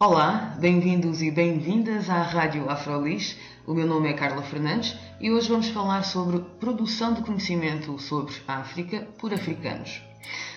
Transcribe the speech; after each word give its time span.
Olá, 0.00 0.56
bem-vindos 0.60 1.22
e 1.22 1.28
bem-vindas 1.28 2.08
à 2.08 2.22
Rádio 2.22 2.70
Afrolis. 2.70 3.36
O 3.66 3.74
meu 3.74 3.84
nome 3.84 4.08
é 4.08 4.12
Carla 4.12 4.44
Fernandes 4.44 4.96
e 5.20 5.28
hoje 5.28 5.48
vamos 5.48 5.70
falar 5.70 6.04
sobre 6.04 6.38
produção 6.60 7.14
de 7.14 7.22
conhecimento 7.22 7.98
sobre 7.98 8.32
África 8.46 9.08
por 9.18 9.34
africanos. 9.34 10.00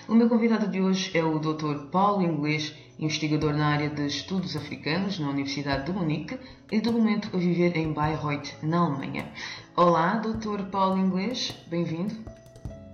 O 0.08 0.14
meu 0.14 0.28
convidado 0.28 0.68
de 0.68 0.80
hoje 0.80 1.10
é 1.12 1.24
o 1.24 1.40
Dr. 1.40 1.90
Paulo 1.90 2.22
Inglês, 2.22 2.72
investigador 3.00 3.52
na 3.52 3.66
área 3.66 3.90
de 3.90 4.06
estudos 4.06 4.54
africanos 4.54 5.18
na 5.18 5.30
Universidade 5.30 5.86
de 5.86 5.92
Munique 5.92 6.38
e 6.70 6.80
de 6.80 6.90
momento 6.92 7.28
a 7.34 7.36
viver 7.36 7.76
em 7.76 7.92
Bayreuth, 7.92 8.62
na 8.62 8.78
Alemanha. 8.78 9.32
Olá, 9.76 10.18
Dr. 10.18 10.70
Paulo 10.70 11.00
Inglês, 11.00 11.52
bem-vindo. 11.66 12.14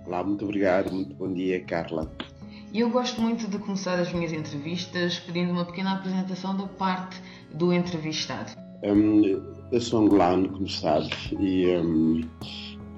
Olá, 0.03 0.23
muito 0.23 0.45
obrigado, 0.45 0.91
muito 0.91 1.13
bom 1.13 1.31
dia, 1.31 1.63
Carla. 1.63 2.11
E 2.71 2.81
eu 2.81 2.89
gosto 2.91 3.19
muito 3.19 3.47
de 3.47 3.57
começar 3.57 3.99
as 3.99 4.13
minhas 4.13 4.31
entrevistas 4.31 5.17
pedindo 5.19 5.51
uma 5.51 5.65
pequena 5.65 5.93
apresentação 5.93 6.55
da 6.55 6.67
parte 6.67 7.19
do 7.51 7.73
entrevistado. 7.73 8.51
Um, 8.83 9.41
eu 9.71 9.81
sou 9.81 10.03
angolano, 10.03 10.49
como 10.49 10.69
sabes, 10.69 11.31
e 11.39 11.65
um, 11.77 12.21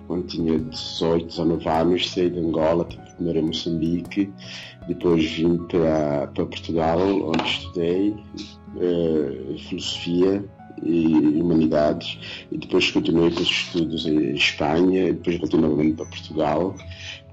quando 0.08 0.28
tinha 0.28 0.60
18, 0.60 1.26
19 1.26 1.70
anos 1.70 2.12
saí 2.12 2.30
de 2.30 2.40
Angola, 2.40 2.84
primeiro 3.16 3.40
em 3.40 3.44
Moçambique, 3.44 4.30
depois 4.90 5.32
vim 5.32 5.58
para, 5.68 6.28
para 6.28 6.46
Portugal, 6.46 7.00
onde 7.00 7.44
estudei 7.44 8.10
uh, 8.10 9.58
filosofia 9.58 10.44
e 10.84 11.16
humanidades, 11.42 12.46
e 12.52 12.58
depois 12.58 12.92
continuei 12.92 13.32
com 13.32 13.40
os 13.40 13.50
estudos 13.50 14.06
em 14.06 14.34
Espanha, 14.34 15.08
e 15.08 15.14
depois 15.14 15.38
voltei 15.38 15.62
novamente 15.62 15.96
para 15.96 16.06
Portugal 16.08 16.76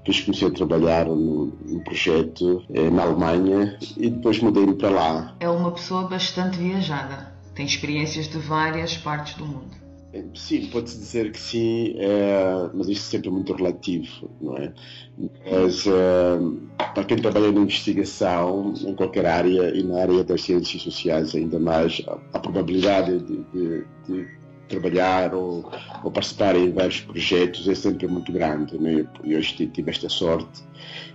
depois 0.09 0.21
comecei 0.21 0.47
a 0.47 0.51
trabalhar 0.51 1.05
num, 1.05 1.51
num 1.65 1.79
projeto 1.79 2.63
eh, 2.73 2.89
na 2.89 3.03
Alemanha 3.03 3.77
e 3.95 4.09
depois 4.09 4.39
mudei-me 4.39 4.75
para 4.75 4.89
lá. 4.89 5.35
É 5.39 5.47
uma 5.47 5.71
pessoa 5.71 6.07
bastante 6.07 6.57
viajada, 6.57 7.31
tem 7.53 7.65
experiências 7.65 8.27
de 8.27 8.37
várias 8.39 8.97
partes 8.97 9.35
do 9.35 9.45
mundo. 9.45 9.77
Eh, 10.11 10.23
sim, 10.33 10.65
pode-se 10.67 10.97
dizer 10.97 11.31
que 11.31 11.39
sim, 11.39 11.93
é, 11.97 12.69
mas 12.73 12.89
isto 12.89 13.03
sempre 13.03 13.29
é 13.29 13.31
muito 13.31 13.53
relativo, 13.53 14.31
não 14.41 14.57
é? 14.57 14.73
Mas 15.51 15.85
é, 15.85 16.39
para 16.95 17.03
quem 17.03 17.17
trabalha 17.17 17.51
na 17.51 17.61
investigação, 17.61 18.73
em 18.81 18.95
qualquer 18.95 19.27
área, 19.27 19.75
e 19.75 19.83
na 19.83 20.01
área 20.01 20.23
das 20.23 20.41
ciências 20.41 20.81
sociais 20.81 21.35
ainda 21.35 21.59
mais, 21.59 22.01
a, 22.07 22.17
a 22.33 22.39
probabilidade 22.39 23.19
de, 23.19 23.43
de, 23.53 23.85
de 24.07 24.38
trabalhar 24.69 25.33
ou, 25.33 25.69
ou, 26.03 26.11
participar 26.11 26.55
em 26.55 26.71
vários 26.71 27.01
projetos 27.01 27.67
é 27.67 27.75
sempre 27.75 28.07
muito 28.07 28.31
grande. 28.31 28.77
Né? 28.77 29.05
Eu 29.25 29.41
tive 29.41 29.89
esta 29.89 30.07
sorte 30.07 30.63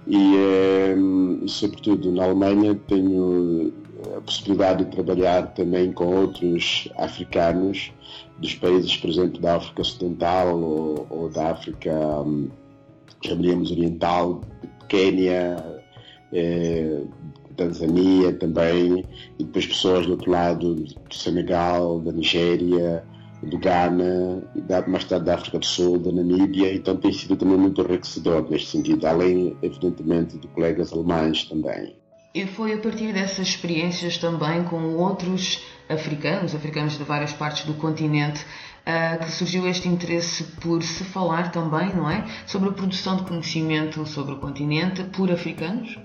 e, 0.06 0.36
eh, 0.36 0.96
sobretudo, 1.46 2.12
na 2.12 2.24
Alemanha 2.24 2.78
tenho 2.86 3.72
a 4.16 4.20
possibilidade 4.20 4.84
de 4.84 4.90
trabalhar 4.90 5.54
também 5.54 5.92
com 5.92 6.06
outros 6.06 6.88
africanos 6.96 7.92
dos 8.38 8.54
países, 8.54 8.96
por 8.96 9.08
exemplo, 9.08 9.40
da 9.40 9.56
África 9.56 9.80
Ocidental 9.80 10.58
ou, 10.58 11.06
ou 11.08 11.28
da 11.30 11.52
África, 11.52 11.90
chamaríamos 13.24 13.70
Oriental, 13.70 14.42
Quênia, 14.88 15.56
eh, 16.32 17.02
Tanzânia 17.56 18.32
também, 18.32 19.04
e 19.38 19.44
depois 19.44 19.66
pessoas 19.66 20.06
do 20.06 20.12
outro 20.12 20.30
lado, 20.30 20.74
do 20.74 21.14
Senegal, 21.14 22.00
da 22.00 22.12
Nigéria, 22.12 23.04
do 23.44 23.58
Ghana, 23.58 24.42
mais 24.86 25.04
tarde 25.04 25.26
da 25.26 25.34
África 25.34 25.58
do 25.58 25.66
Sul, 25.66 25.98
da 25.98 26.10
Namíbia, 26.10 26.74
então 26.74 26.96
tem 26.96 27.12
sido 27.12 27.36
também 27.36 27.56
muito 27.56 27.80
enriquecedor 27.80 28.48
neste 28.50 28.70
sentido, 28.70 29.06
além, 29.06 29.56
evidentemente, 29.62 30.38
de 30.38 30.48
colegas 30.48 30.92
alemães 30.92 31.44
também. 31.44 31.96
E 32.34 32.46
foi 32.46 32.72
a 32.72 32.78
partir 32.78 33.12
dessas 33.12 33.46
experiências 33.46 34.18
também 34.18 34.64
com 34.64 34.96
outros 34.96 35.64
africanos, 35.88 36.54
africanos 36.54 36.98
de 36.98 37.04
várias 37.04 37.32
partes 37.32 37.64
do 37.64 37.74
continente, 37.74 38.44
uh, 38.84 39.24
que 39.24 39.30
surgiu 39.30 39.68
este 39.68 39.88
interesse 39.88 40.42
por 40.60 40.82
se 40.82 41.04
falar 41.04 41.52
também, 41.52 41.94
não 41.94 42.10
é? 42.10 42.26
Sobre 42.46 42.70
a 42.70 42.72
produção 42.72 43.16
de 43.16 43.22
conhecimento 43.22 44.04
sobre 44.06 44.34
o 44.34 44.38
continente 44.38 45.04
por 45.04 45.30
africanos? 45.30 45.96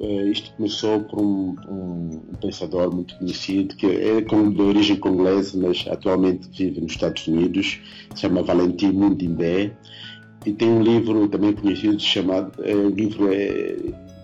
Eh, 0.00 0.30
isto 0.30 0.52
começou 0.56 1.00
por 1.00 1.20
um, 1.20 1.56
um, 1.68 2.20
pensador 2.40 2.94
muito 2.94 3.16
conhecido, 3.16 3.76
que 3.76 3.86
é 3.86 4.20
de 4.20 4.62
origem 4.62 4.96
congolesa, 4.96 5.58
mas 5.58 5.84
atualmente 5.88 6.48
vive 6.50 6.80
nos 6.80 6.92
Estados 6.92 7.26
Unidos, 7.26 7.80
se 8.14 8.22
chama 8.22 8.42
Valentim 8.42 8.92
Mundimbé, 8.92 9.72
e 10.46 10.52
tem 10.52 10.68
um 10.68 10.82
livro 10.82 11.28
também 11.28 11.52
conhecido 11.52 11.98
chamado, 12.00 12.52
é, 12.62 12.74
o 12.74 12.90
livro 12.90 13.32
é, 13.32 13.76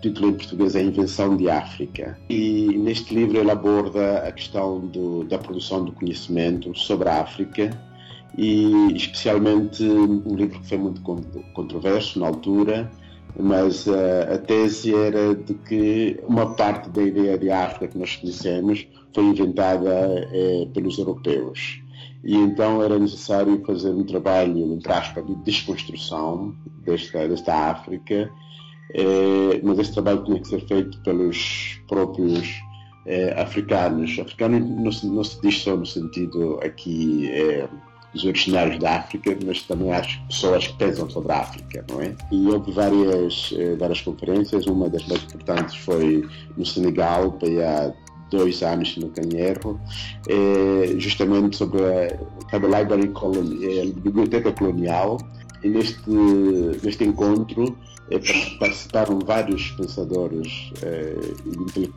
título 0.02 0.28
em 0.28 0.34
português 0.34 0.74
é 0.74 0.80
A 0.80 0.82
Invenção 0.82 1.36
de 1.36 1.48
África. 1.48 2.18
E 2.28 2.66
neste 2.78 3.14
livro 3.14 3.38
ele 3.38 3.50
aborda 3.50 4.18
a 4.18 4.32
questão 4.32 4.80
do, 4.80 5.24
da 5.24 5.38
produção 5.38 5.84
do 5.84 5.92
conhecimento 5.92 6.76
sobre 6.76 7.08
a 7.08 7.22
África, 7.22 7.70
e 8.36 8.92
especialmente 8.94 9.82
um 9.82 10.34
livro 10.34 10.60
que 10.60 10.68
foi 10.68 10.78
muito 10.78 11.00
controverso 11.52 12.20
na 12.20 12.28
altura, 12.28 12.90
mas 13.38 13.86
uh, 13.86 14.34
a 14.34 14.38
tese 14.38 14.94
era 14.94 15.34
de 15.34 15.54
que 15.54 16.20
uma 16.26 16.54
parte 16.54 16.90
da 16.90 17.02
ideia 17.02 17.38
de 17.38 17.50
África 17.50 17.88
que 17.88 17.98
nós 17.98 18.16
conhecemos 18.16 18.86
foi 19.14 19.24
inventada 19.24 20.28
uh, 20.32 20.66
pelos 20.70 20.98
europeus. 20.98 21.82
E 22.22 22.36
então 22.36 22.82
era 22.82 22.98
necessário 22.98 23.62
fazer 23.64 23.90
um 23.90 24.04
trabalho, 24.04 24.74
entre 24.74 24.92
aspas, 24.92 25.26
de 25.26 25.34
desconstrução 25.36 26.54
desta, 26.84 27.26
desta 27.26 27.70
África, 27.70 28.30
uh, 28.94 29.60
mas 29.62 29.78
esse 29.78 29.92
trabalho 29.92 30.24
tinha 30.24 30.40
que 30.40 30.48
ser 30.48 30.60
feito 30.66 31.00
pelos 31.02 31.80
próprios 31.88 32.60
africanos. 33.36 34.18
Africano 34.20 34.60
não 34.60 34.92
se, 34.92 35.06
não 35.06 35.24
se 35.24 35.40
diz 35.40 35.62
só 35.62 35.74
no 35.74 35.86
sentido 35.86 36.60
aqui 36.62 37.28
dos 38.12 38.24
originários 38.24 38.78
da 38.78 38.96
África, 38.96 39.36
mas 39.44 39.62
também 39.62 39.92
há 39.92 40.02
pessoas 40.28 40.66
que 40.66 40.76
pensam 40.76 41.08
sobre 41.08 41.32
a 41.32 41.40
África, 41.40 41.84
não 41.90 42.00
é? 42.00 42.14
E 42.32 42.46
houve 42.48 42.72
várias, 42.72 43.54
eh, 43.56 43.76
várias 43.76 44.00
conferências, 44.00 44.66
uma 44.66 44.88
das 44.88 45.06
mais 45.06 45.22
importantes 45.22 45.76
foi 45.76 46.26
no 46.56 46.66
Senegal, 46.66 47.38
há 47.64 47.92
dois 48.30 48.62
anos, 48.62 48.94
tenho 48.94 49.38
erro, 49.38 49.80
é 50.28 50.98
justamente 50.98 51.56
sobre 51.56 51.82
a, 51.82 52.16
a 52.52 52.56
Library 52.56 53.08
Colony, 53.08 53.80
a 53.80 54.00
Biblioteca 54.00 54.52
Colonial, 54.52 55.18
e 55.62 55.68
neste, 55.68 56.10
neste 56.82 57.04
encontro 57.04 57.76
é, 58.10 58.18
participaram 58.58 59.18
vários 59.20 59.70
pensadores 59.72 60.72
é, 60.82 61.14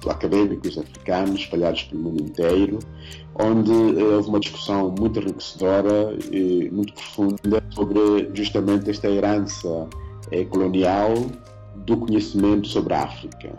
académicos 0.10 0.78
africanos 0.78 1.42
espalhados 1.42 1.84
pelo 1.84 2.04
mundo 2.04 2.24
inteiro, 2.24 2.80
onde 3.36 3.72
é, 4.00 4.04
houve 4.04 4.30
uma 4.30 4.40
discussão 4.40 4.94
muito 4.98 5.20
enriquecedora 5.20 6.16
e 6.32 6.70
muito 6.72 6.94
profunda 6.94 7.64
sobre 7.72 8.30
justamente 8.34 8.90
esta 8.90 9.10
herança 9.10 9.88
é, 10.32 10.46
colonial 10.46 11.14
do 11.78 11.98
conhecimento 11.98 12.68
sobre 12.68 12.94
a 12.94 13.04
África. 13.04 13.52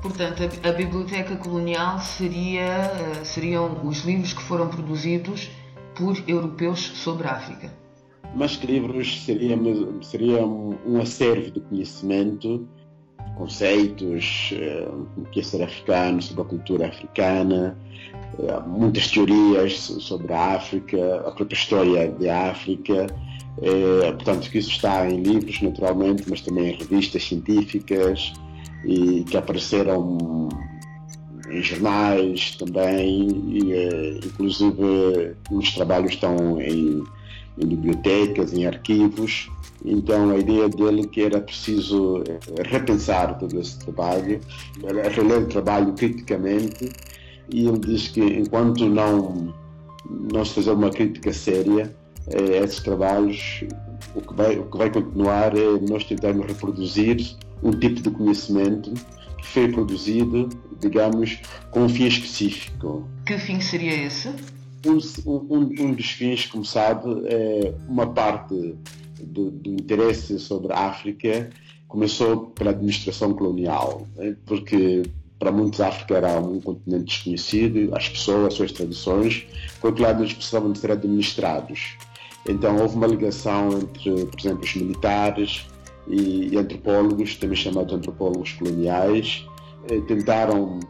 Portanto, 0.00 0.42
a, 0.42 0.68
a 0.68 0.72
biblioteca 0.72 1.36
colonial 1.36 1.98
seria, 1.98 2.62
eh, 2.62 3.24
seriam 3.24 3.84
os 3.84 4.04
livros 4.04 4.32
que 4.32 4.42
foram 4.42 4.68
produzidos 4.68 5.50
por 5.94 6.16
europeus 6.26 6.80
sobre 6.80 7.26
a 7.26 7.32
África 7.32 7.70
mais 8.34 8.56
que 8.56 8.66
livros 8.66 9.24
seria, 9.24 9.56
seria 10.02 10.44
um 10.44 11.00
acervo 11.00 11.50
de 11.50 11.60
conhecimento, 11.60 12.68
conceitos, 13.36 14.50
eh, 14.52 14.88
o 15.16 15.22
que 15.26 15.40
é 15.40 15.42
ser 15.42 15.62
africano, 15.62 16.20
sobre 16.20 16.42
a 16.42 16.44
cultura 16.44 16.88
africana, 16.88 17.78
eh, 18.38 18.60
muitas 18.66 19.10
teorias 19.10 19.74
sobre 19.74 20.32
a 20.32 20.56
África, 20.56 21.22
a 21.26 21.30
própria 21.30 21.56
história 21.56 22.10
da 22.10 22.50
África. 22.50 23.06
É, 23.60 24.12
portanto, 24.12 24.48
que 24.50 24.58
isso 24.58 24.70
está 24.70 25.10
em 25.10 25.20
livros, 25.20 25.60
naturalmente, 25.60 26.22
mas 26.30 26.40
também 26.42 26.68
em 26.68 26.76
revistas 26.76 27.24
científicas 27.24 28.32
e 28.84 29.24
que 29.24 29.36
apareceram 29.36 30.48
em 31.50 31.60
jornais 31.60 32.54
também, 32.54 33.28
e, 33.48 34.20
inclusive 34.24 35.34
os 35.50 35.72
trabalhos 35.72 36.12
estão 36.12 36.60
em 36.60 37.02
em 37.60 37.66
bibliotecas, 37.66 38.52
em 38.52 38.66
arquivos. 38.66 39.50
Então 39.84 40.30
a 40.30 40.38
ideia 40.38 40.68
dele 40.68 41.06
que 41.06 41.22
era 41.22 41.40
preciso 41.40 42.22
eh, 42.26 42.62
repensar 42.66 43.38
todo 43.38 43.60
esse 43.60 43.78
trabalho, 43.78 44.40
reler 45.14 45.42
o 45.42 45.46
trabalho 45.46 45.92
criticamente, 45.92 46.90
e 47.48 47.66
ele 47.66 47.78
diz 47.78 48.08
que 48.08 48.20
enquanto 48.20 48.88
não 48.88 49.54
não 50.32 50.44
se 50.44 50.54
fazer 50.54 50.70
uma 50.70 50.90
crítica 50.90 51.32
séria 51.32 51.94
a 52.34 52.64
esses 52.64 52.80
trabalhos, 52.80 53.64
o 54.14 54.20
que 54.20 54.34
vai, 54.34 54.58
o 54.58 54.64
que 54.64 54.78
vai 54.78 54.90
continuar 54.90 55.56
é 55.56 55.78
nós 55.88 56.04
tentarmos 56.04 56.46
reproduzir 56.46 57.36
um 57.62 57.70
tipo 57.70 58.00
de 58.00 58.10
conhecimento 58.10 58.92
que 59.38 59.46
foi 59.46 59.68
produzido, 59.68 60.48
digamos, 60.80 61.38
com 61.70 61.84
um 61.84 61.88
fim 61.88 62.06
específico. 62.06 63.08
Que 63.26 63.38
fim 63.38 63.60
seria 63.60 64.06
esse? 64.06 64.30
Um, 64.86 64.98
um, 65.26 65.74
um 65.80 65.94
dos 65.94 66.10
fins, 66.10 66.46
como 66.46 66.64
sabe, 66.64 67.08
é 67.26 67.74
uma 67.88 68.06
parte 68.06 68.76
do, 69.20 69.50
do 69.50 69.70
interesse 69.70 70.38
sobre 70.38 70.72
a 70.72 70.86
África 70.86 71.50
começou 71.88 72.48
pela 72.50 72.70
administração 72.70 73.32
colonial, 73.34 74.06
né? 74.14 74.36
porque 74.46 75.02
para 75.38 75.50
muitos 75.50 75.80
a 75.80 75.88
África 75.88 76.16
era 76.16 76.38
um 76.38 76.60
continente 76.60 77.04
desconhecido, 77.04 77.94
as 77.96 78.08
pessoas, 78.08 78.48
as 78.48 78.54
suas 78.54 78.72
tradições, 78.72 79.46
por 79.80 79.88
outro 79.88 80.02
lado 80.02 80.22
eles 80.22 80.34
precisavam 80.34 80.72
de 80.72 80.78
ser 80.78 80.90
administrados. 80.90 81.96
Então 82.46 82.76
houve 82.76 82.96
uma 82.96 83.06
ligação 83.06 83.70
entre, 83.72 84.26
por 84.26 84.40
exemplo, 84.40 84.64
os 84.64 84.74
militares 84.74 85.66
e, 86.08 86.48
e 86.52 86.56
antropólogos, 86.56 87.36
também 87.36 87.56
chamados 87.56 87.94
antropólogos 87.94 88.52
coloniais, 88.52 89.46
eh, 89.90 90.00
tentaram, 90.08 90.80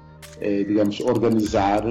eh, 0.40 0.64
digamos, 0.64 1.00
organizar 1.00 1.82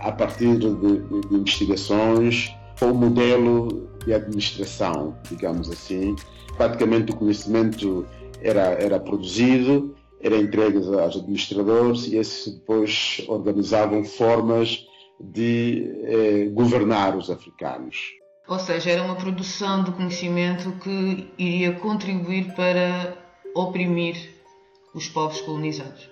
a 0.00 0.12
partir 0.12 0.58
de, 0.58 0.74
de, 0.74 1.20
de 1.28 1.34
investigações 1.34 2.52
um 2.86 2.94
modelo 2.94 3.88
de 4.04 4.14
administração, 4.14 5.16
digamos 5.28 5.70
assim. 5.70 6.14
Praticamente 6.56 7.12
o 7.12 7.16
conhecimento 7.16 8.06
era, 8.40 8.72
era 8.72 9.00
produzido, 9.00 9.96
era 10.20 10.36
entregue 10.36 10.78
aos 10.78 11.16
administradores 11.16 12.06
e 12.06 12.16
esses 12.16 12.54
depois 12.54 13.24
organizavam 13.28 14.04
formas 14.04 14.86
de 15.20 15.90
eh, 16.04 16.48
governar 16.52 17.16
os 17.16 17.30
africanos. 17.30 18.12
Ou 18.46 18.58
seja, 18.58 18.90
era 18.90 19.02
uma 19.02 19.16
produção 19.16 19.84
de 19.84 19.92
conhecimento 19.92 20.72
que 20.82 21.28
iria 21.36 21.72
contribuir 21.72 22.54
para 22.54 23.16
oprimir 23.54 24.16
os 24.94 25.08
povos 25.08 25.40
colonizados. 25.40 26.08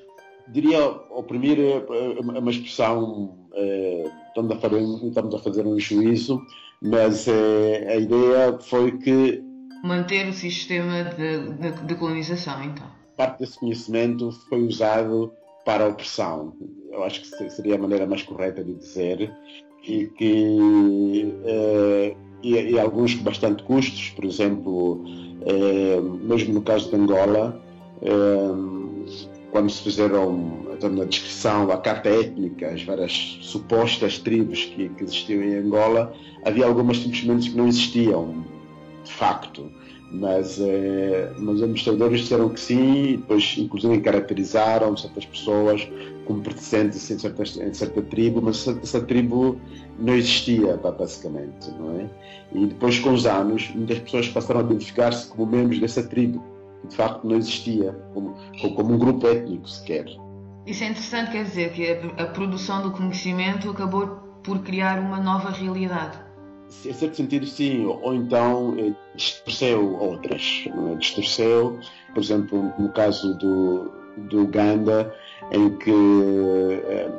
Diria 0.49 0.85
oprimir 1.11 1.59
é 1.59 2.21
uma 2.21 2.51
expressão, 2.51 3.46
estamos, 4.29 4.53
a 4.53 4.57
fazer, 4.57 4.83
estamos 4.83 5.35
a 5.35 5.39
fazer 5.39 5.67
um 5.67 5.79
juízo, 5.79 6.43
mas 6.83 7.27
é, 7.29 7.89
a 7.89 7.97
ideia 7.97 8.59
foi 8.61 8.97
que. 8.99 9.43
Manter 9.85 10.29
o 10.29 10.33
sistema 10.33 11.05
de, 11.05 11.53
de, 11.55 11.71
de 11.85 11.95
colonização, 11.95 12.63
então. 12.65 12.87
Parte 13.17 13.41
desse 13.41 13.59
conhecimento 13.59 14.31
foi 14.49 14.63
usado 14.63 15.33
para 15.65 15.85
a 15.85 15.89
opressão. 15.89 16.55
Eu 16.91 17.03
acho 17.05 17.23
que 17.23 17.51
seria 17.51 17.77
a 17.77 17.79
maneira 17.79 18.07
mais 18.07 18.23
correta 18.23 18.63
de 18.63 18.75
dizer. 18.75 19.33
E 19.83 20.07
que 20.07 21.35
é, 21.45 22.17
e, 22.43 22.73
e 22.73 22.79
alguns 22.79 23.15
com 23.15 23.25
bastante 23.25 23.63
custos, 23.63 24.11
por 24.11 24.25
exemplo, 24.25 25.05
eh, 25.47 26.01
mesmo 26.01 26.55
no 26.55 26.63
caso 26.63 26.91
de 26.91 26.97
Angola, 26.97 27.61
eh, 28.03 28.76
quando 29.57 29.71
se 29.71 29.83
fizeram 29.83 30.67
então, 30.75 30.91
na 30.91 31.05
descrição 31.05 31.71
a 31.71 31.79
carta 31.79 32.11
étnica, 32.11 32.69
as 32.69 32.83
várias 32.83 33.39
supostas 33.41 34.19
tribos 34.19 34.67
que, 34.67 34.91
que 34.91 35.03
existiam 35.03 35.43
em 35.43 35.55
Angola, 35.55 36.13
havia 36.45 36.67
algumas 36.67 36.99
simplesmente 36.99 37.51
que 37.51 37.57
não 37.57 37.67
existiam, 37.67 38.45
de 39.03 39.11
facto 39.11 39.71
mas, 40.11 40.61
eh, 40.61 41.33
mas 41.39 41.57
os 41.57 41.63
administradores 41.63 42.21
disseram 42.21 42.51
que 42.51 42.61
sim, 42.61 43.17
depois 43.17 43.55
inclusive 43.59 44.01
caracterizaram 44.01 44.97
certas 44.97 45.25
pessoas 45.25 45.89
como 46.27 46.43
pertencentes 46.43 47.11
em 47.11 47.19
certa, 47.19 47.43
em 47.43 47.75
certa 47.75 48.03
tribo, 48.03 48.41
mas 48.43 48.69
essa, 48.69 49.01
tribo 49.01 49.61
não 49.99 50.15
existia, 50.15 50.77
basicamente, 50.77 51.71
não 51.79 52.01
é? 52.01 52.07
E 52.55 52.67
depois, 52.67 52.99
com 52.99 53.15
os 53.15 53.27
anos, 53.27 53.71
muitas 53.75 53.99
pessoas 54.01 54.29
passaram 54.29 54.61
a 54.61 54.65
identificar-se 54.65 55.27
como 55.29 55.47
membros 55.47 55.81
dessa 55.81 56.03
tribo, 56.03 56.43
de 56.89 56.97
facto 56.97 57.27
não 57.27 57.37
existia, 57.37 57.93
como, 58.15 58.35
como 58.75 58.95
um 58.95 58.99
grupo 58.99 59.27
étnico 59.27 59.69
sequer. 59.69 60.07
Isso 60.67 60.83
é 60.83 60.89
interessante, 60.89 61.31
quer 61.31 61.45
dizer 61.45 61.73
que 61.73 61.91
a, 61.91 62.25
a 62.25 62.27
produção 62.27 62.83
do 62.83 62.91
conhecimento 62.91 63.71
acabou 63.71 64.07
por 64.43 64.61
criar 64.61 64.99
uma 64.99 65.19
nova 65.19 65.51
realidade 65.51 66.27
em 66.85 66.93
certo 66.93 67.17
sentido, 67.17 67.47
sim, 67.47 67.87
ou 67.87 68.15
então 68.15 68.75
eh, 68.79 68.93
distorceu 69.15 69.97
outras. 69.99 70.65
É? 70.67 70.95
Distorceu, 70.97 71.79
por 72.13 72.23
exemplo, 72.23 72.73
no 72.79 72.89
caso 72.91 73.35
do, 73.35 73.93
do 74.29 74.43
Uganda, 74.43 75.15
em 75.53 75.71
que 75.79 75.91
eh, 75.91 77.11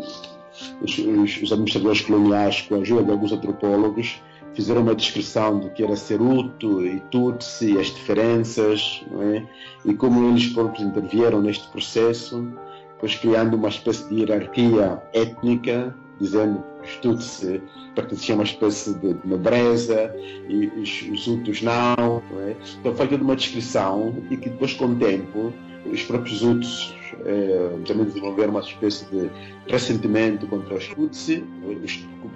os, 0.82 0.98
os, 0.98 1.52
administradores 1.52 2.02
coloniais, 2.02 2.62
com 2.62 2.76
a 2.76 2.80
ajuda 2.80 3.04
de 3.04 3.12
alguns 3.12 3.32
antropólogos, 3.32 4.22
fizeram 4.58 4.82
uma 4.82 4.96
descrição 4.96 5.60
do 5.60 5.70
que 5.70 5.84
era 5.84 5.96
ser 5.96 6.20
Hutu 6.20 6.84
e 6.84 7.00
Tutsi, 7.12 7.78
as 7.78 7.86
diferenças, 7.88 9.06
é? 9.22 9.44
e 9.86 9.94
como 9.94 10.32
eles 10.32 10.48
próprios 10.48 10.84
intervieram 10.84 11.40
neste 11.44 11.68
processo, 11.68 12.52
depois 12.94 13.14
criando 13.14 13.56
uma 13.56 13.70
espécie 13.70 14.10
de 14.10 14.22
hierarquia 14.22 15.00
étnica 15.14 15.96
dizendo 16.20 16.64
que 16.82 16.88
os 16.88 16.96
Tutsi 16.96 17.62
pertenciam 17.94 18.38
a 18.38 18.40
uma 18.40 18.46
espécie 18.46 18.96
de 18.96 19.16
nobreza 19.24 20.12
e 20.50 20.66
os, 20.82 21.04
os 21.48 21.62
não. 21.62 22.24
não 22.32 22.42
é? 22.42 22.56
Então 22.80 22.96
foi 22.96 23.08
toda 23.08 23.24
uma 23.24 23.36
descrição 23.36 24.16
e 24.32 24.38
que 24.38 24.50
depois, 24.50 24.74
com 24.74 24.86
o 24.86 24.96
tempo, 24.96 25.54
os 25.92 26.04
próprios 26.04 26.42
Hutus 26.42 26.96
eh, 27.26 27.78
também 27.86 28.06
desenvolveram 28.06 28.52
uma 28.52 28.60
espécie 28.62 29.06
de 29.06 29.30
ressentimento 29.68 30.46
contra 30.48 30.76
os 30.76 30.88
Tutsi. 30.88 31.44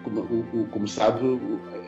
Como, 0.04 0.68
como, 0.72 0.88
sabe, 0.88 1.40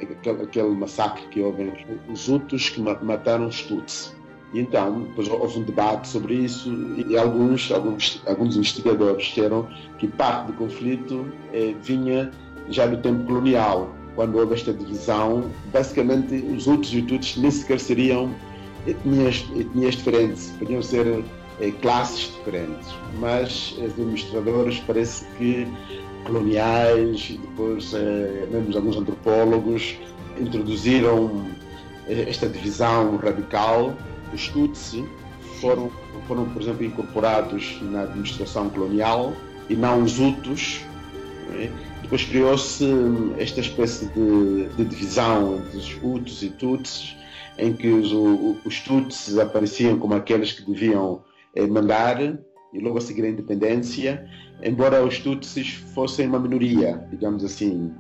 aquele, 0.02 0.44
aquele 0.44 0.70
massacre 0.70 1.26
que 1.28 1.42
houve 1.42 1.74
os 2.10 2.28
Hutus 2.28 2.70
que 2.70 2.82
mataram 2.82 3.48
os 3.48 3.62
Tutsi. 3.62 4.12
Então, 4.54 5.02
depois 5.02 5.28
houve 5.28 5.60
um 5.60 5.64
debate 5.64 6.08
sobre 6.08 6.36
isso 6.36 6.72
e 6.96 7.18
alguns, 7.18 7.72
alguns, 7.72 8.22
alguns 8.28 8.56
investigadores 8.56 9.26
disseram 9.26 9.68
que 9.98 10.08
parte 10.08 10.48
do 10.48 10.54
conflito 10.54 11.26
eh, 11.52 11.74
vinha 11.82 12.32
já 12.70 12.86
do 12.86 12.98
tempo 12.98 13.26
colonial, 13.26 13.92
quando 14.16 14.38
houve 14.38 14.54
esta 14.54 14.72
divisão. 14.72 15.50
Basicamente, 15.72 16.36
os 16.36 16.68
Hutus 16.68 16.94
e 16.94 17.00
os 17.00 17.06
Tutsis 17.08 17.38
nem 17.38 17.50
sequer 17.50 17.80
seriam 17.80 18.30
etnias, 18.86 19.44
etnias 19.56 19.96
diferentes, 19.96 20.52
podiam 20.60 20.82
ser 20.82 21.24
classes 21.82 22.32
diferentes, 22.36 22.88
mas 23.20 23.76
administradores 23.84 24.80
parece 24.86 25.26
que 25.38 25.68
coloniais, 26.26 27.30
e 27.30 27.38
depois 27.38 27.94
eh, 27.94 28.48
mesmo 28.50 28.76
alguns 28.76 28.98
antropólogos 28.98 29.96
introduziram 30.40 31.46
eh, 32.08 32.26
esta 32.28 32.48
divisão 32.48 33.18
radical 33.18 33.94
os 34.34 34.48
Tutsi 34.48 35.06
foram, 35.62 35.92
foram, 36.28 36.50
por 36.50 36.62
exemplo, 36.62 36.84
incorporados 36.84 37.80
na 37.82 38.04
administração 38.04 38.70
colonial 38.70 39.34
e 39.70 39.76
não 39.76 40.04
os 40.04 40.20
Hutus. 40.20 40.82
É? 41.56 41.70
Depois 42.02 42.26
criou-se 42.26 42.86
esta 43.38 43.62
espécie 43.62 44.08
de, 44.08 44.68
de, 44.76 44.86
divisão 44.86 45.58
entre 45.58 45.78
os 45.78 45.96
Hutus 46.02 46.42
e 46.44 46.50
Tutsis, 46.50 47.16
em 47.58 47.74
que 47.74 47.88
os, 47.88 48.12
os 48.66 48.80
Tutsis 48.82 49.38
apareciam 49.38 49.98
como 50.00 50.16
aqueles 50.16 50.52
que 50.52 50.64
deviam 50.64 51.22
eh, 51.22 51.33
mandar 51.70 52.20
e 52.74 52.80
logo 52.80 52.98
a 52.98 53.02
seguir 53.02 53.24
a 53.24 53.30
independência, 53.30 54.28
embora 54.64 55.04
os 55.04 55.20
Tutsis 55.20 55.74
fossem 55.94 56.28
uma 56.28 56.40
minoria, 56.40 57.06
digamos 57.12 57.44
assim, 57.44 57.94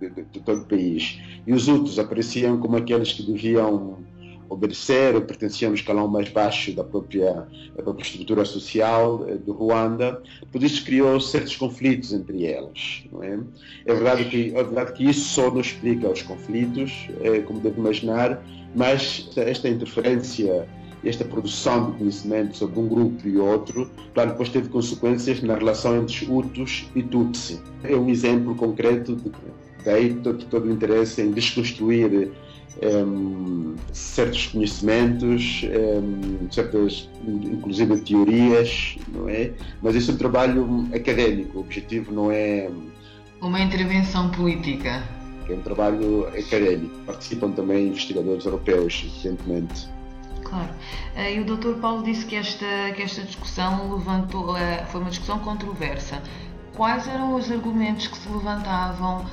de, 0.00 0.10
de, 0.10 0.24
de 0.24 0.40
todo 0.40 0.62
o 0.62 0.66
país. 0.66 1.20
E 1.46 1.52
os 1.52 1.68
Hutus 1.68 1.98
apareciam 1.98 2.58
como 2.58 2.76
aqueles 2.76 3.12
que 3.12 3.22
deviam 3.22 4.04
obedecer 4.48 5.14
ou 5.14 5.22
pertenciam 5.22 5.70
no 5.70 5.74
escalão 5.74 6.08
mais 6.08 6.28
baixo 6.28 6.72
da 6.72 6.84
própria, 6.84 7.46
da 7.76 7.82
própria 7.82 8.04
estrutura 8.04 8.44
social 8.44 9.24
eh, 9.28 9.34
do 9.34 9.52
Ruanda. 9.52 10.22
Por 10.52 10.62
isso 10.62 10.84
criou 10.84 11.20
certos 11.20 11.56
conflitos 11.56 12.12
entre 12.12 12.44
eles. 12.44 13.04
É? 13.22 13.38
é, 13.86 13.94
verdade 13.94 14.24
que, 14.26 14.54
é 14.54 14.62
verdade 14.62 14.92
que 14.92 15.04
isso 15.04 15.28
só 15.34 15.50
não 15.50 15.60
explica 15.60 16.08
os 16.08 16.22
conflitos, 16.22 17.08
é, 17.20 17.40
como 17.40 17.60
deve 17.60 17.80
imaginar, 17.80 18.42
mas 18.74 19.28
esta 19.36 19.68
interferência 19.68 20.68
esta 21.08 21.24
produção 21.24 21.90
de 21.90 21.98
conhecimento 21.98 22.56
sobre 22.56 22.80
um 22.80 22.88
grupo 22.88 23.26
e 23.26 23.36
outro, 23.38 23.90
claro, 24.14 24.30
depois 24.30 24.48
teve 24.48 24.68
consequências 24.68 25.42
na 25.42 25.54
relação 25.54 25.96
entre 25.96 26.26
Hutus 26.30 26.86
e 26.94 27.02
Tutsi. 27.02 27.60
É 27.82 27.94
um 27.96 28.08
exemplo 28.08 28.54
concreto 28.54 29.16
de 29.16 29.30
daí 29.84 30.14
todo, 30.14 30.44
todo 30.46 30.66
o 30.66 30.72
interesse 30.72 31.22
em 31.22 31.30
desconstruir 31.30 32.32
um, 32.82 33.74
certos 33.92 34.48
conhecimentos, 34.48 35.64
um, 35.64 36.50
certas, 36.50 37.08
inclusive 37.24 38.00
teorias, 38.00 38.98
não 39.08 39.28
é? 39.28 39.52
Mas 39.80 39.94
isso 39.94 40.10
é 40.10 40.14
um 40.14 40.16
trabalho 40.18 40.88
académico, 40.92 41.58
o 41.58 41.60
objetivo 41.60 42.12
não 42.12 42.30
é. 42.30 42.68
Uma 43.40 43.60
intervenção 43.60 44.30
política. 44.30 45.02
É 45.48 45.54
um 45.54 45.60
trabalho 45.60 46.26
académico. 46.28 46.92
Participam 47.06 47.52
também 47.52 47.88
investigadores 47.88 48.44
europeus, 48.44 49.04
evidentemente. 49.06 49.88
Claro. 50.44 50.70
Eh, 51.14 51.36
e 51.36 51.40
o 51.40 51.44
Dr. 51.44 51.80
Paulo 51.80 52.02
disse 52.02 52.24
que 52.26 52.36
esta, 52.36 52.92
que 52.94 53.02
esta 53.02 53.22
discussão 53.22 53.92
levantou, 53.92 54.56
eh, 54.56 54.84
foi 54.90 55.00
uma 55.00 55.10
discussão 55.10 55.38
controversa. 55.40 56.22
Quais 56.74 57.08
eram 57.08 57.34
os 57.34 57.50
argumentos 57.50 58.06
que 58.06 58.16
se 58.16 58.28
levantavam 58.28 59.24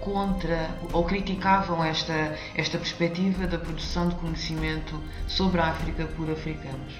contra 0.00 0.70
ou 0.92 1.02
criticavam 1.04 1.82
esta, 1.82 2.36
esta 2.54 2.78
perspectiva 2.78 3.46
da 3.46 3.58
produção 3.58 4.08
de 4.08 4.14
conhecimento 4.16 5.00
sobre 5.26 5.60
a 5.60 5.68
África 5.68 6.04
por 6.16 6.30
africanos? 6.30 6.94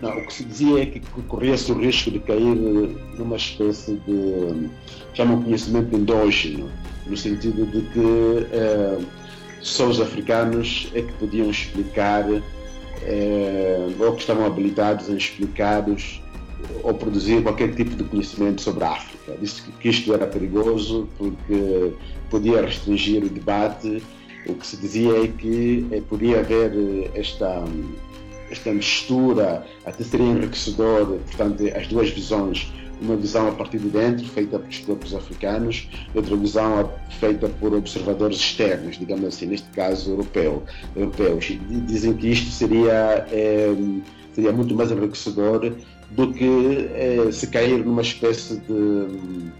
Não, 0.00 0.18
o 0.18 0.26
que 0.26 0.34
se 0.34 0.44
dizia 0.44 0.82
é 0.82 0.86
que 0.86 1.00
corria-se 1.00 1.70
o 1.70 1.78
risco 1.78 2.10
de 2.10 2.18
cair 2.18 2.56
numa 3.16 3.36
espécie 3.36 3.94
de 4.06 4.68
chamam 5.14 5.42
conhecimento 5.42 5.94
endógeno, 5.96 6.68
no 7.06 7.16
sentido 7.16 7.64
de 7.66 7.82
que 7.92 8.46
eh, 8.52 8.98
só 9.60 9.86
os 9.86 10.00
africanos 10.00 10.90
é 10.94 11.02
que 11.02 11.12
podiam 11.14 11.48
explicar 11.50 12.24
é, 13.04 13.88
ou 13.98 14.12
que 14.14 14.20
estavam 14.20 14.46
habilitados 14.46 15.08
em 15.08 15.16
explicar 15.16 15.84
ou 16.82 16.94
produzir 16.94 17.42
qualquer 17.42 17.74
tipo 17.74 17.96
de 17.96 18.04
conhecimento 18.04 18.60
sobre 18.62 18.84
a 18.84 18.92
África. 18.92 19.36
Disse 19.40 19.62
que 19.62 19.88
isto 19.88 20.12
era 20.14 20.26
perigoso 20.26 21.08
porque 21.18 21.92
podia 22.30 22.62
restringir 22.62 23.24
o 23.24 23.28
debate. 23.28 24.02
O 24.46 24.54
que 24.54 24.66
se 24.66 24.76
dizia 24.76 25.24
é 25.24 25.28
que 25.28 25.86
é, 25.92 26.00
podia 26.00 26.40
haver 26.40 27.10
esta, 27.14 27.64
esta 28.50 28.72
mistura, 28.72 29.66
até 29.84 30.02
seria 30.02 30.26
enriquecedor, 30.26 31.18
portanto, 31.18 31.62
as 31.76 31.86
duas 31.86 32.10
visões 32.10 32.72
uma 33.02 33.16
visão 33.16 33.48
a 33.48 33.52
partir 33.52 33.78
de 33.78 33.88
dentro, 33.88 34.26
feita 34.26 34.58
pelos 34.58 34.78
próprios 34.80 35.14
africanos, 35.14 35.88
outra 36.14 36.36
visão 36.36 36.90
feita 37.20 37.48
por 37.48 37.74
observadores 37.74 38.38
externos, 38.38 38.98
digamos 38.98 39.24
assim, 39.26 39.46
neste 39.46 39.68
caso 39.70 40.10
europeu, 40.12 40.62
europeus. 40.96 41.50
E 41.50 41.56
dizem 41.86 42.14
que 42.14 42.28
isto 42.28 42.50
seria, 42.50 43.26
é, 43.30 43.74
seria 44.34 44.52
muito 44.52 44.74
mais 44.74 44.90
enriquecedor 44.90 45.72
do 46.10 46.32
que 46.32 46.90
é, 46.94 47.30
se 47.32 47.46
cair 47.46 47.84
numa 47.84 48.02
espécie 48.02 48.56
de 48.56 49.50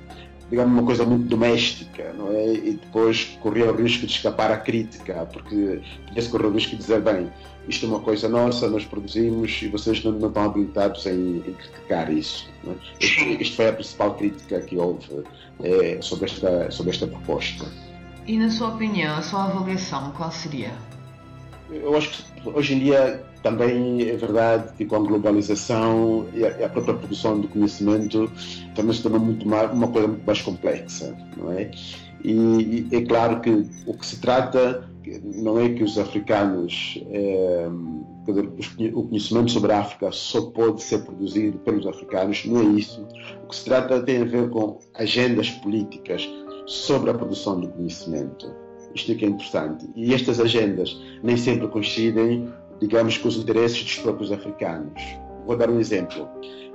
digamos, 0.53 0.75
uma 0.75 0.85
coisa 0.85 1.07
muito 1.07 1.25
doméstica, 1.29 2.13
não 2.13 2.29
é? 2.31 2.53
E 2.53 2.73
depois 2.73 3.39
corria 3.41 3.73
o 3.73 3.75
risco 3.75 4.07
de 4.07 4.13
escapar 4.13 4.51
à 4.53 4.59
crítica, 4.59 5.27
porque 5.33 5.81
podia-se 6.07 6.29
correr 6.29 6.47
o 6.47 6.53
risco 6.53 6.73
de 6.73 6.77
dizer, 6.77 7.01
bem, 7.01 7.33
isto 7.67 7.87
é 7.87 7.89
uma 7.89 8.01
coisa 8.01 8.29
nossa, 8.29 8.69
nós 8.69 8.85
produzimos 8.85 9.63
e 9.63 9.69
vocês 9.69 10.05
não, 10.05 10.13
não 10.13 10.29
estão 10.29 10.45
habilitados 10.45 11.07
em, 11.07 11.39
em 11.39 11.55
criticar 11.55 12.13
isso. 12.13 12.51
É? 12.67 12.75
Isto, 13.03 13.25
isto, 13.43 13.57
foi 13.57 13.69
a 13.69 13.73
principal 13.73 14.15
crítica 14.15 14.61
que 14.61 14.77
houve 14.77 15.25
é, 15.63 15.99
sobre, 16.03 16.27
esta, 16.27 16.71
sobre 16.71 16.93
esta 16.93 17.07
proposta. 17.07 17.65
E 18.27 18.37
na 18.37 18.51
sua 18.51 18.75
opinião, 18.75 19.17
a 19.17 19.23
sua 19.23 19.45
avaliação, 19.45 20.11
qual 20.11 20.31
seria? 20.31 20.73
Eu 21.71 21.97
acho 21.97 22.11
que 22.11 22.47
hoje 22.47 22.75
em 22.75 22.79
dia 22.81 23.25
também 23.43 24.09
é 24.09 24.17
verdade 24.17 24.73
que 24.77 24.85
com 24.85 24.97
a 24.97 24.99
globalização 25.01 26.27
e 26.35 26.45
a, 26.45 26.69
própria 26.69 26.95
produção 26.95 27.41
do 27.41 27.49
conhecimento 27.49 28.31
também 28.75 28.93
se 28.95 29.03
torna 29.03 29.19
muito 29.19 29.47
mais, 29.47 29.71
uma 29.73 29.89
coisa 29.89 30.09
muito 30.09 30.25
mais 30.25 30.41
complexa, 30.41 31.17
não 31.37 31.53
é? 31.53 31.71
E, 32.25 32.33
e 32.33 32.89
é 32.93 33.03
claro 33.03 33.41
que 33.41 33.67
o 33.87 33.95
que 33.95 34.07
se 34.07 34.21
trata 34.21 34.89
não 35.35 35.59
é 35.59 35.69
que 35.69 35.83
os 35.83 35.99
africanos, 35.99 37.03
é, 37.11 37.69
dizer, 38.27 38.95
o 38.95 39.03
conhecimento 39.03 39.51
sobre 39.51 39.73
a 39.73 39.81
África 39.81 40.11
só 40.13 40.43
pode 40.43 40.83
ser 40.83 41.05
produzido 41.05 41.59
pelos 41.59 41.87
africanos, 41.87 42.45
não 42.47 42.61
é 42.61 42.65
isso. 42.65 43.07
O 43.45 43.49
que 43.49 43.57
se 43.57 43.65
trata 43.65 44.01
tem 44.03 44.23
a 44.23 44.25
ver 44.25 44.49
com 44.51 44.79
agendas 44.95 45.51
políticas 45.51 46.29
sobre 46.67 47.11
a 47.11 47.15
produção 47.15 47.61
do 47.61 47.69
conhecimento. 47.69 48.55
Isto 48.95 49.13
é 49.13 49.15
que 49.15 49.25
é 49.25 49.29
importante. 49.29 49.89
E 49.97 50.15
estas 50.15 50.39
agendas 50.39 51.01
nem 51.23 51.37
sempre 51.37 51.67
coincidem 51.69 52.49
digamos, 52.83 53.17
com 53.17 53.29
os 53.29 53.37
interesses 53.37 53.85
dos 53.85 53.99
próprios 53.99 54.33
africanos. 54.33 55.01
Vou 55.47 55.57
dar 55.57 55.71
um 55.71 55.79
exemplo. 55.79 56.29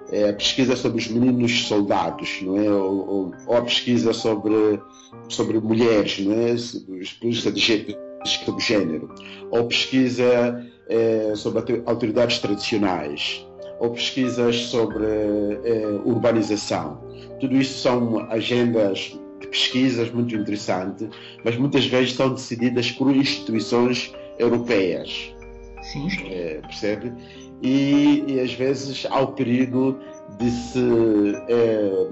É 0.10 0.30
a 0.30 0.34
pesquisa 0.34 0.78
sobre 0.78 1.00
os 1.00 1.08
meninos 1.10 1.68
soldados, 1.68 2.42
não 2.42 2.58
é? 2.58 2.72
Ou, 2.72 3.10
ou, 3.10 3.32
ou 3.46 3.58
a 3.58 3.62
pesquisa 3.62 4.14
sobre, 4.14 4.80
sobre 5.28 5.60
mulheres, 5.60 6.20
não 6.20 6.32
é? 6.34 6.56
Pesquisa 6.98 7.52
de, 7.52 7.98
sobre 8.24 8.64
género. 8.64 9.14
Ou 9.52 9.68
pesquisa 9.68 10.66
é, 10.88 11.34
sobre 11.36 11.84
autoridades 11.86 12.40
tradicionais. 12.40 13.46
Ou 13.82 13.92
pesquisas 13.92 14.56
sobre 14.68 15.06
é, 15.06 15.88
urbanização. 16.06 17.04
Tudo 17.42 17.58
isso 17.58 17.80
são 17.80 18.20
agendas 18.32 19.20
de 19.42 19.48
pesquisas 19.48 20.10
muito 20.10 20.34
interessantes, 20.34 21.10
mas 21.44 21.58
muitas 21.58 21.86
vezes 21.86 22.14
são 22.14 22.34
decididas 22.34 22.92
por 22.92 23.14
instituições 23.14 24.12
europeias 24.40 25.37
Sim. 25.82 26.08
É, 26.30 26.60
percebe? 26.62 27.14
E, 27.62 28.24
e, 28.28 28.40
às 28.40 28.54
vezes 28.54 29.06
há 29.10 29.22
o 29.22 29.28
perigo 29.34 29.98
de 30.38 30.50
se 30.52 31.36
é, 31.48 32.08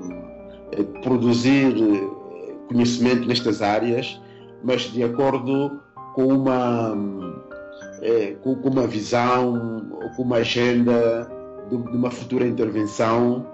é, 0.71 0.83
produzir 1.01 1.73
conhecimento 2.67 3.27
nestas 3.27 3.61
áreas, 3.61 4.19
mas 4.63 4.83
de 4.83 5.03
acordo 5.03 5.79
com 6.13 6.27
uma, 6.27 6.97
é, 8.01 8.35
com, 8.41 8.55
com, 8.55 8.69
uma 8.69 8.87
visão 8.87 9.87
ou 10.01 10.09
com 10.15 10.23
uma 10.23 10.37
agenda 10.37 11.29
de, 11.69 11.77
de 11.77 11.97
uma 11.97 12.09
futura 12.09 12.47
intervenção 12.47 13.45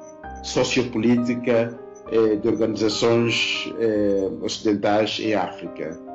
sociopolítica 0.43 1.77
é, 2.11 2.35
de 2.35 2.47
organizações 2.47 3.71
é, 3.79 4.29
ocidentais 4.41 5.19
em 5.19 5.33
África. 5.33 6.10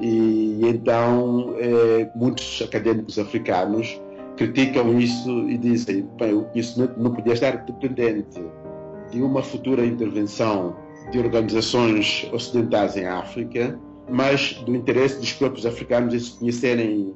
E 0.00 0.60
então 0.62 1.54
eh, 1.58 2.10
muitos 2.14 2.62
acadêmicos 2.62 3.18
africanos 3.18 4.00
criticam 4.36 4.98
isso 4.98 5.48
e 5.50 5.58
dizem 5.58 6.08
bem, 6.18 6.32
o 6.32 6.44
conhecimento 6.44 6.98
não 6.98 7.12
podia 7.12 7.34
estar 7.34 7.56
dependente 7.66 8.40
de 9.10 9.22
uma 9.22 9.42
futura 9.42 9.84
intervenção 9.84 10.74
de 11.10 11.18
organizações 11.18 12.26
ocidentais 12.32 12.96
em 12.96 13.04
África, 13.04 13.78
mas 14.08 14.54
do 14.64 14.74
interesse 14.74 15.18
dos 15.18 15.32
próprios 15.34 15.66
africanos 15.66 16.14
em 16.14 16.18
se 16.18 16.38
conhecerem 16.38 17.14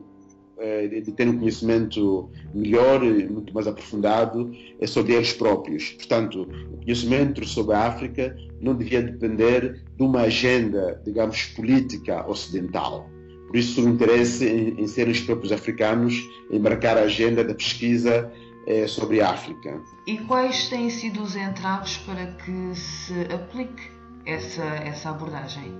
de 1.04 1.12
ter 1.12 1.28
um 1.28 1.38
conhecimento 1.38 2.30
melhor 2.54 3.04
e 3.04 3.26
muito 3.28 3.52
mais 3.52 3.66
aprofundado 3.66 4.52
é 4.80 4.86
sobre 4.86 5.14
eles 5.14 5.32
próprios. 5.32 5.90
Portanto, 5.90 6.48
o 6.72 6.76
conhecimento 6.76 7.46
sobre 7.46 7.74
a 7.74 7.86
África 7.86 8.36
não 8.60 8.74
devia 8.74 9.02
depender 9.02 9.82
de 9.96 10.02
uma 10.02 10.22
agenda, 10.22 11.00
digamos, 11.04 11.44
política 11.56 12.28
ocidental. 12.28 13.10
Por 13.48 13.56
isso, 13.56 13.84
o 13.84 13.88
interesse 13.88 14.46
em, 14.46 14.80
em 14.80 14.86
serem 14.86 15.12
os 15.12 15.20
próprios 15.20 15.52
africanos 15.52 16.14
embarcar 16.50 16.96
a 16.98 17.02
agenda 17.02 17.44
da 17.44 17.54
pesquisa 17.54 18.30
eh, 18.66 18.86
sobre 18.86 19.20
a 19.20 19.30
África. 19.30 19.80
E 20.06 20.18
quais 20.18 20.68
têm 20.68 20.90
sido 20.90 21.22
os 21.22 21.36
entraves 21.36 21.98
para 21.98 22.26
que 22.26 22.74
se 22.74 23.14
aplique 23.32 23.90
essa, 24.26 24.64
essa 24.64 25.10
abordagem? 25.10 25.72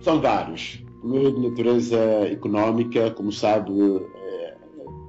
São 0.00 0.20
vários 0.20 0.82
primeiro 1.00 1.32
de 1.32 1.48
natureza 1.48 1.98
económica, 2.30 3.10
como 3.10 3.32
sabe, 3.32 3.72
é, 3.72 4.56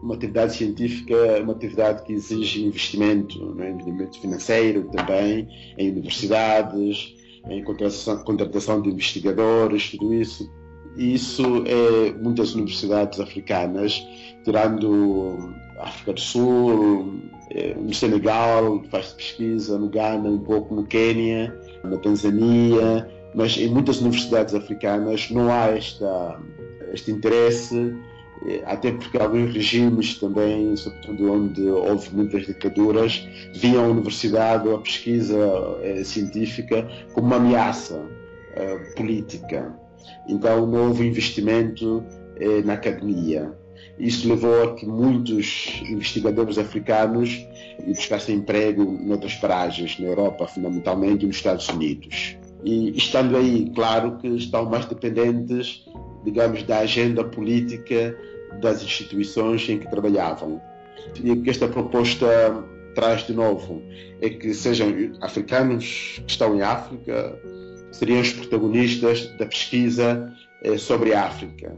uma 0.02 0.16
atividade 0.16 0.56
científica 0.56 1.14
é 1.14 1.42
uma 1.42 1.54
atividade 1.54 2.04
que 2.04 2.14
exige 2.14 2.66
investimento, 2.66 3.54
né? 3.56 3.72
investimento 3.72 4.20
financeiro 4.20 4.90
também, 4.92 5.48
em 5.78 5.92
universidades, 5.92 7.16
em 7.50 7.64
contratação, 7.64 8.24
contratação 8.24 8.82
de 8.82 8.90
investigadores, 8.90 9.92
tudo 9.92 10.14
isso. 10.14 10.50
E 10.98 11.14
isso 11.14 11.64
é 11.66 12.12
muitas 12.22 12.54
universidades 12.54 13.20
africanas, 13.20 14.06
tirando 14.44 15.54
a 15.80 15.84
África 15.84 16.14
do 16.14 16.20
Sul, 16.20 17.22
é, 17.52 17.74
no 17.76 17.94
Senegal, 17.94 18.84
faz 18.90 19.14
pesquisa, 19.14 19.78
no 19.78 19.90
Ghana, 19.90 20.30
um 20.30 20.40
pouco 20.40 20.76
no 20.76 20.86
Quênia, 20.86 21.58
na 21.84 21.98
Tanzânia, 21.98 23.10
mas 23.34 23.58
em 23.58 23.68
muitas 23.70 24.00
universidades 24.02 24.54
africanas 24.54 25.30
não 25.30 25.52
há 25.52 25.68
esta, 25.68 26.40
este 26.94 27.12
interesse, 27.12 27.96
eh, 28.46 28.62
até 28.66 28.92
porque 28.92 29.18
alguns 29.18 29.54
regimes 29.54 30.18
também, 30.18 30.76
sobretudo 30.76 31.32
onde 31.32 31.62
houve 31.62 32.10
muitas 32.14 32.46
ditaduras, 32.46 33.28
viam 33.54 33.86
a 33.86 33.88
universidade 33.88 34.68
ou 34.68 34.76
a 34.76 34.80
pesquisa 34.80 35.38
eh, 35.82 36.04
científica 36.04 36.88
como 37.14 37.28
uma 37.28 37.38
ameaça 37.38 38.04
eh, 38.56 38.78
política. 38.96 39.74
Então 40.28 40.66
não 40.66 40.88
houve 40.88 41.08
investimento 41.08 42.04
na 42.66 42.74
academia. 42.74 43.54
Isso 44.00 44.28
levou 44.28 44.64
a 44.64 44.76
que 44.76 44.84
muitos 44.84 45.80
investigadores 45.88 46.58
africanos 46.58 47.46
buscassem 47.86 48.38
emprego 48.38 48.82
em 49.00 49.12
outras 49.12 49.36
paragens, 49.36 50.00
na 50.00 50.08
Europa 50.08 50.48
fundamentalmente 50.48 51.24
e 51.24 51.28
nos 51.28 51.36
Estados 51.36 51.70
Unidos 51.70 52.36
e 52.64 52.96
estando 52.96 53.36
aí, 53.38 53.72
claro 53.74 54.18
que 54.18 54.28
estão 54.28 54.66
mais 54.66 54.86
dependentes, 54.86 55.86
digamos, 56.24 56.64
da 56.64 56.80
agenda 56.80 57.24
política 57.24 58.16
das 58.62 58.84
instituições 58.84 59.68
em 59.70 59.80
que 59.80 59.90
trabalhavam. 59.90 60.62
E 61.24 61.32
o 61.32 61.42
que 61.42 61.50
esta 61.50 61.68
proposta 61.68 62.64
traz 62.94 63.26
de 63.26 63.34
novo 63.34 63.82
é 64.22 64.30
que 64.30 64.54
sejam 64.54 64.90
africanos 65.22 66.22
que 66.26 66.32
estão 66.32 66.56
em 66.56 66.62
África, 66.62 67.40
seriam 67.92 68.22
os 68.22 68.34
protagonistas 68.34 69.28
da 69.38 69.46
pesquisa 69.46 70.32
eh, 70.64 70.78
sobre 70.78 71.14
a 71.14 71.26
África. 71.26 71.76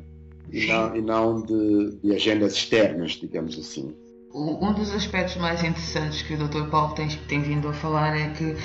e 0.52 0.68
não, 0.68 0.96
e 0.96 1.02
não 1.02 1.42
de, 1.42 1.98
de 2.04 2.14
agendas 2.14 2.54
externas, 2.54 3.14
digamos 3.14 3.58
assim. 3.58 3.96
Um 4.36 4.74
dos 4.74 4.92
aspectos 4.94 5.38
mais 5.38 5.64
interessantes 5.64 6.24
que 6.24 6.34
o 6.34 6.38
Dr. 6.38 6.68
Paulo 6.70 6.96
tem, 6.96 7.08
tem 7.28 7.42
vindo 7.42 7.68
a 7.68 7.74
falar 7.74 8.18
é 8.18 8.30
que 8.30 8.56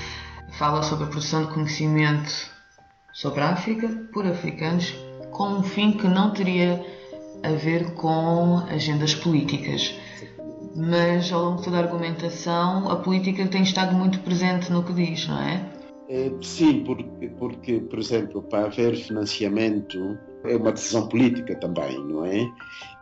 fala 0.53 0.83
sobre 0.83 1.05
a 1.05 1.09
produção 1.09 1.47
de 1.47 1.53
conhecimento 1.53 2.51
sobre 3.13 3.41
a 3.41 3.51
África 3.51 3.89
por 4.13 4.27
africanos 4.27 4.95
com 5.31 5.49
um 5.49 5.63
fim 5.63 5.93
que 5.93 6.07
não 6.07 6.31
teria 6.31 6.85
a 7.43 7.51
ver 7.51 7.95
com 7.95 8.59
agendas 8.69 9.15
políticas. 9.15 9.95
Mas 10.75 11.33
ao 11.33 11.43
longo 11.43 11.59
de 11.59 11.65
toda 11.65 11.79
a 11.79 11.81
argumentação, 11.81 12.91
a 12.91 12.97
política 12.97 13.47
tem 13.47 13.63
estado 13.63 13.95
muito 13.95 14.21
presente 14.21 14.71
no 14.71 14.83
que 14.83 14.93
diz, 14.93 15.27
não 15.27 15.41
é? 15.41 15.78
É 16.09 16.31
sim, 16.41 16.85
porque, 16.85 17.29
porque, 17.39 17.81
por 17.81 17.99
exemplo, 17.99 18.43
para 18.43 18.67
haver 18.67 18.97
financiamento 18.97 20.19
é 20.45 20.57
uma 20.57 20.73
decisão 20.73 21.07
política 21.09 21.55
também, 21.57 21.99
não 21.99 22.25
é? 22.25 22.51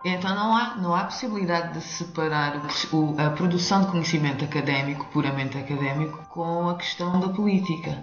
Então 0.04 0.34
não 0.34 0.56
há, 0.56 0.76
não 0.76 0.94
há 0.94 1.04
possibilidade 1.04 1.74
de 1.74 1.80
separar 1.80 2.60
o, 2.92 3.14
a 3.18 3.30
produção 3.30 3.82
de 3.82 3.88
conhecimento 3.88 4.44
académico, 4.44 5.06
puramente 5.12 5.56
académico, 5.56 6.24
com 6.30 6.68
a 6.68 6.76
questão 6.76 7.20
da 7.20 7.28
política. 7.28 8.02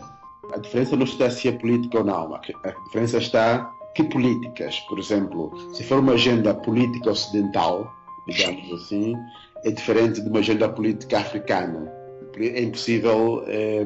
A 0.53 0.57
diferença 0.57 0.95
não 0.95 1.05
está 1.05 1.29
se 1.29 1.47
é 1.47 1.51
política 1.51 1.99
ou 1.99 2.03
não. 2.03 2.35
A 2.35 2.39
diferença 2.85 3.17
está 3.17 3.73
que 3.95 4.03
políticas, 4.03 4.79
por 4.81 4.99
exemplo, 4.99 5.51
se 5.73 5.83
for 5.83 5.99
uma 5.99 6.13
agenda 6.13 6.53
política 6.53 7.11
ocidental, 7.11 7.91
digamos 8.27 8.71
assim, 8.73 9.15
é 9.63 9.71
diferente 9.71 10.21
de 10.21 10.29
uma 10.29 10.39
agenda 10.39 10.69
política 10.69 11.19
africana. 11.19 12.02
É 12.39 12.61
impossível, 12.61 13.43
é, 13.47 13.85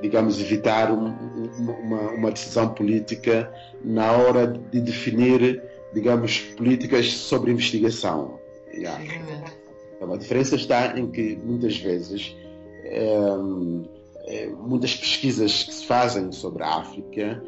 digamos, 0.00 0.40
evitar 0.40 0.92
um, 0.92 1.14
uma, 1.58 2.10
uma, 2.12 2.30
decisão 2.30 2.68
política 2.68 3.52
na 3.82 4.12
hora 4.12 4.46
de 4.46 4.80
definir, 4.80 5.62
digamos, 5.92 6.40
políticas 6.56 7.12
sobre 7.12 7.50
investigação. 7.50 8.38
Yeah. 8.72 9.02
Então, 9.96 10.12
a 10.12 10.16
diferença 10.16 10.56
está 10.56 10.98
em 10.98 11.10
que, 11.10 11.36
muitas 11.36 11.76
vezes, 11.78 12.36
é, 12.84 14.46
muitas 14.60 14.94
pesquisas 14.94 15.64
que 15.64 15.74
se 15.74 15.86
fazem 15.86 16.30
sobre 16.32 16.62
a 16.62 16.76
África 16.76 17.42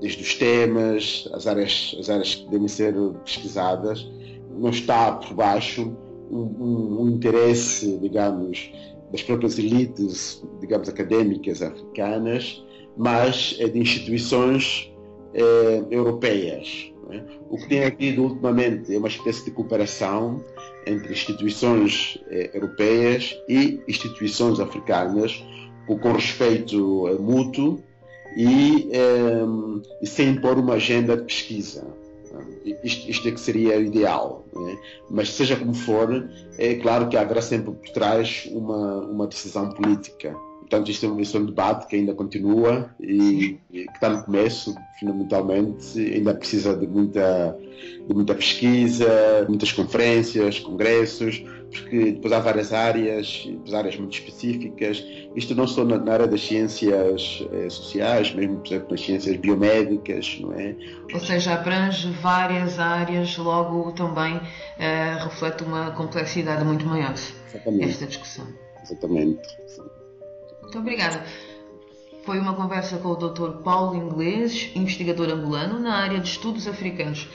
desde 0.00 0.22
os 0.22 0.34
temas, 0.34 1.28
as 1.32 1.46
áreas, 1.46 1.94
as 1.98 2.10
áreas 2.10 2.34
que 2.34 2.48
devem 2.48 2.68
ser 2.68 2.94
pesquisadas, 3.24 4.08
não 4.50 4.70
está 4.70 5.12
por 5.12 5.34
baixo 5.34 5.92
um, 6.30 6.38
um, 6.38 7.02
um 7.02 7.08
interesse, 7.08 7.98
digamos, 7.98 8.70
das 9.10 9.22
próprias 9.22 9.58
elites, 9.58 10.42
digamos, 10.60 10.88
académicas 10.88 11.62
africanas, 11.62 12.64
mas 12.96 13.56
é 13.58 13.68
de 13.68 13.78
instituições 13.78 14.92
eh, 15.34 15.84
europeias. 15.90 16.92
É? 17.10 17.22
O 17.48 17.56
que 17.56 17.68
tem 17.68 17.84
havido 17.84 18.22
ultimamente 18.22 18.94
é 18.94 18.98
uma 18.98 19.08
espécie 19.08 19.44
de 19.44 19.50
cooperação 19.50 20.44
entre 20.86 21.12
instituições 21.12 22.18
eh, 22.30 22.50
europeias 22.54 23.36
e 23.48 23.80
instituições 23.88 24.60
africanas, 24.60 25.44
com, 25.86 25.98
com 25.98 26.12
respeito 26.12 27.18
mútuo 27.20 27.82
e, 28.36 28.88
e 30.00 30.06
sem 30.06 30.28
impor 30.28 30.56
uma 30.56 30.74
agenda 30.74 31.16
de 31.16 31.24
pesquisa. 31.24 31.99
Isto, 32.84 33.10
isto 33.10 33.28
é 33.28 33.32
que 33.32 33.40
seria 33.40 33.78
o 33.78 33.82
ideal. 33.82 34.44
É? 34.54 34.76
Mas, 35.10 35.30
seja 35.32 35.56
como 35.56 35.74
for, 35.74 36.28
é 36.58 36.74
claro 36.76 37.08
que 37.08 37.16
haverá 37.16 37.42
sempre 37.42 37.72
por 37.72 37.88
trás 37.90 38.48
uma, 38.52 39.00
uma 39.06 39.26
decisão 39.26 39.70
política. 39.70 40.34
Portanto, 40.60 40.88
isto 40.88 41.04
é, 41.04 41.08
um, 41.08 41.20
isto 41.20 41.36
é 41.36 41.40
um 41.40 41.46
debate 41.46 41.88
que 41.88 41.96
ainda 41.96 42.14
continua 42.14 42.94
e, 43.00 43.58
e, 43.72 43.86
que 43.86 43.92
está 43.92 44.08
no 44.08 44.22
começo, 44.22 44.72
fundamentalmente, 45.00 45.98
ainda 45.98 46.32
precisa 46.32 46.76
de 46.76 46.86
muita, 46.86 47.58
de 48.06 48.14
muita 48.14 48.36
pesquisa, 48.36 49.44
muitas 49.48 49.72
conferências, 49.72 50.60
congressos, 50.60 51.44
porque 51.70 52.12
depois 52.12 52.32
há 52.32 52.40
várias 52.40 52.72
áreas, 52.72 53.44
depois 53.46 53.74
áreas 53.74 53.96
muito 53.96 54.14
específicas. 54.14 55.04
Isto 55.34 55.54
não 55.54 55.66
só 55.66 55.84
na, 55.84 55.98
na 55.98 56.12
área 56.12 56.26
das 56.26 56.40
ciências 56.40 57.44
eh, 57.52 57.70
sociais, 57.70 58.34
mesmo, 58.34 58.58
por 58.58 58.66
exemplo, 58.66 58.90
nas 58.90 59.00
ciências 59.00 59.36
biomédicas, 59.36 60.38
não 60.40 60.52
é? 60.52 60.74
Ou 61.12 61.20
seja, 61.20 61.54
abrange 61.54 62.10
várias 62.20 62.78
áreas, 62.78 63.36
logo 63.36 63.92
também 63.92 64.40
eh, 64.78 65.16
reflete 65.22 65.62
uma 65.62 65.92
complexidade 65.92 66.64
muito 66.64 66.84
maior 66.84 67.14
Exatamente. 67.48 67.90
esta 67.90 68.06
discussão. 68.06 68.46
Exatamente. 68.82 69.40
Muito 70.62 70.78
obrigada. 70.78 71.24
Foi 72.24 72.38
uma 72.38 72.54
conversa 72.54 72.98
com 72.98 73.08
o 73.08 73.16
Dr. 73.16 73.62
Paulo 73.62 73.96
Inglês, 73.96 74.70
investigador 74.74 75.30
angolano 75.30 75.78
na 75.78 75.94
área 75.94 76.18
de 76.20 76.28
estudos 76.28 76.66
africanos 76.66 77.28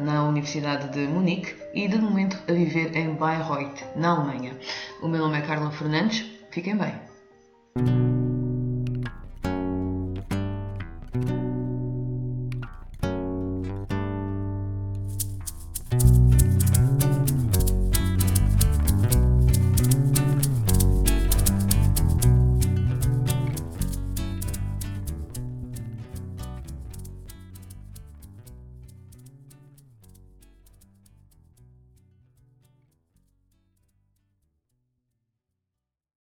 na 0.00 0.24
Universidade 0.24 0.88
de 0.90 1.06
Munique 1.06 1.54
e 1.74 1.88
de 1.88 1.98
momento 1.98 2.38
a 2.48 2.52
viver 2.52 2.96
em 2.96 3.14
Bayreuth, 3.14 3.84
na 3.96 4.10
Alemanha. 4.10 4.58
O 5.02 5.08
meu 5.08 5.20
nome 5.20 5.38
é 5.38 5.42
Carla 5.42 5.70
Fernandes. 5.70 6.24
Fiquem 6.50 6.76
bem. 6.76 8.07